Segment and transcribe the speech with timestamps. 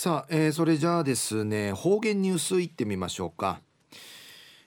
[0.00, 3.60] さあ、えー、それじゃあですね方言ニュースいってみましょうか、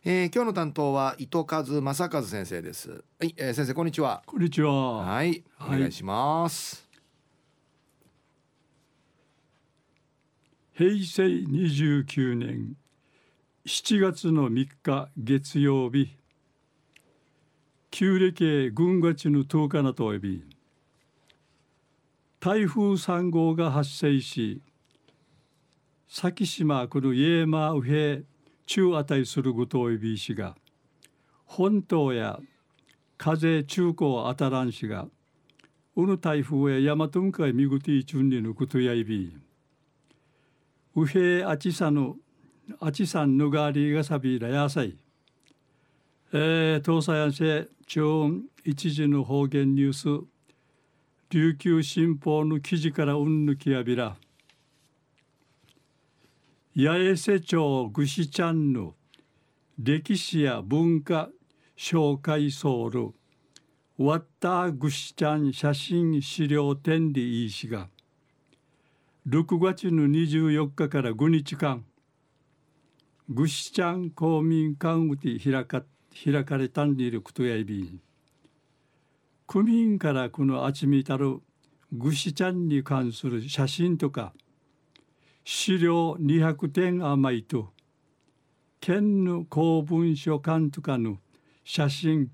[0.06, 3.04] えー、今日の担当は糸数正和先生です。
[3.20, 4.22] はい、えー、先生こんにちは。
[4.28, 4.98] こんにちは。
[4.98, 6.88] はいお願いします、
[10.78, 12.76] はい、平成29年
[13.66, 16.16] 7月の3日月曜日
[17.90, 20.44] 旧暦軍月の10日のとび
[22.40, 24.62] 台風3号が発生し
[26.08, 28.24] 先島このイエーマウヘ
[28.66, 30.56] 中値するぐといびしが
[31.46, 32.40] 本島や
[33.18, 35.08] 風中高あたらんしが
[35.96, 39.36] うぬ台風やヤマトンカイミグティチュンリのことやいび
[40.96, 42.16] ウヘアチサの
[42.80, 44.98] アチサンヌガーリーがサビーラヤサイ
[46.36, 48.32] えー、東西安市超
[48.66, 50.26] 一時の方言ニュース
[51.30, 54.16] 琉球新報の記事からうんぬきやびら。
[56.76, 58.96] 八重瀬町ぐしちゃんの
[59.78, 61.30] 歴史や文化
[61.78, 63.12] 紹介ソウル
[64.00, 67.90] ワッターぐしちゃん写真資料展でいいしが
[69.30, 71.86] 6月の24日から5日間
[73.30, 75.84] ぐしちゃん公民館うて開か
[76.26, 78.02] 開かれたんでいることやいびん。
[79.46, 81.40] 区民からこの集めたる
[81.92, 84.34] ぐしちゃんに関する写真とか
[85.46, 87.72] 資料200点余りと
[88.80, 91.18] 県の公文書館とかの
[91.64, 92.32] 写真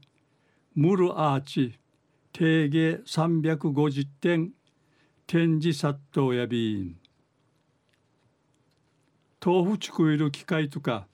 [0.76, 1.80] ムルアーチ
[2.32, 4.52] 定芸350点
[5.28, 6.80] 展示殺到やび。
[6.82, 6.96] ん
[9.44, 11.08] 豆腐作る機械とか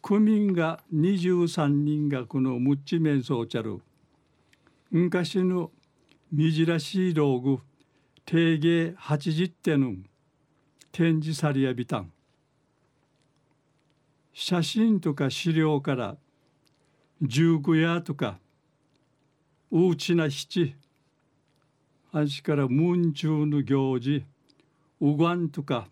[0.00, 3.82] 区民が23人がこのムッチメンソーチャル
[4.90, 5.70] 昔の
[6.32, 7.58] みじらしい道具
[8.24, 9.94] 定芸80点の
[10.96, 12.10] 展示されやびたん。
[14.32, 16.16] 写真とか資料から
[17.20, 18.38] 十五夜とか
[19.70, 20.74] おうちな七
[22.12, 24.24] あしから文中の行事
[25.02, 25.86] うがんとか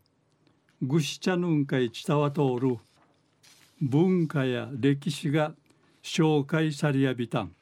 [0.81, 2.79] ぐしちゃぬんかいちたわ通る
[3.83, 5.53] 文化や歴史が
[6.03, 7.55] 紹介されやびたん。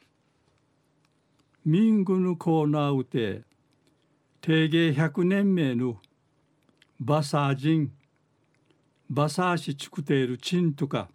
[1.64, 3.42] 民具のコーナーうて
[4.40, 5.96] 定芸100年目の
[7.04, 7.92] バサージン
[9.10, 11.08] バサーシチクテールチンとか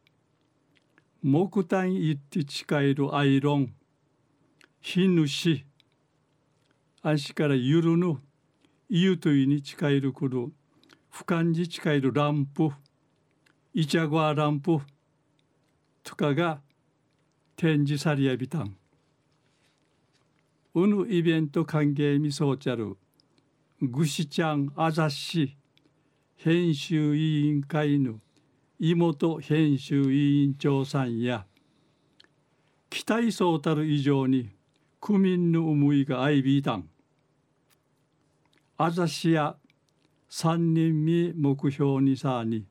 [1.23, 3.73] 木炭いって近いるアイロン
[4.81, 5.63] 火主
[7.01, 8.17] 足からゆるぬ
[8.89, 10.47] ゆといに近いるくる
[11.09, 12.69] 俯瞰に近いるランプ
[13.73, 14.81] イチャゴアランプ
[16.03, 16.59] とかが
[17.55, 18.75] 展示されやびたん。
[20.73, 22.97] うぬイベント歓迎みそうちゃる
[23.81, 25.55] ぐしちゃんあざし
[26.39, 28.19] 編集委員会の
[28.79, 31.47] 妹編集委員長さんや
[32.91, 34.51] 期待そうたる以上に
[35.01, 36.87] 区民の思いが相びいたん。
[38.77, 39.55] あざしや
[40.29, 42.67] 三人み目標にさに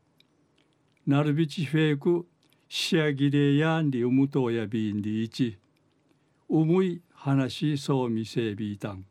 [1.05, 2.25] なるびちフェイク
[2.69, 5.59] 仕上げれやんりうむとうやびんりいち
[6.49, 9.05] 思い話そうみせびいたん。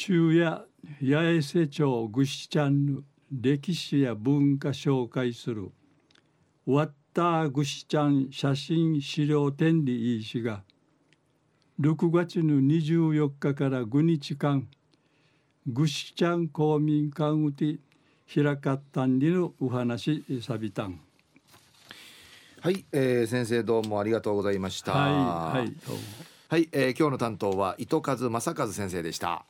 [0.00, 0.64] 昼夜
[1.00, 5.72] 八重瀬町ぐしちゃんの歴史や文化紹介する。
[6.66, 10.62] ワッターぐしちゃん写真資料展にいいしが
[11.80, 14.68] 6月の24日から5日間
[15.66, 17.80] ぐしちゃん公民館うて
[18.32, 21.00] 開かったんりのお話さびたん。
[22.60, 24.92] はい、えー、先生どうもありがとうございました。
[24.92, 25.74] はい、はい、
[26.50, 29.44] はい、えー、今日の担当は糸数正和先生でした